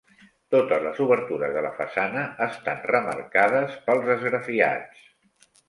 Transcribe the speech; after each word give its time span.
Totes 0.53 0.79
les 0.85 1.01
obertures 1.05 1.53
de 1.57 1.63
la 1.65 1.73
façana 1.83 2.23
estan 2.47 2.81
remarcades 2.93 3.79
pels 3.91 4.13
esgrafiats. 4.17 5.09